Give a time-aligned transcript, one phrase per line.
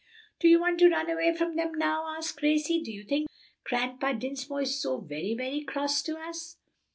[0.39, 2.81] "Do you want to run away from them now?" asked Gracie.
[2.81, 3.29] "Do you think
[3.63, 6.57] Grandpa Dinsmore is so very, very cross to us?"